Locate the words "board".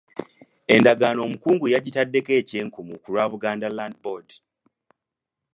4.03-4.29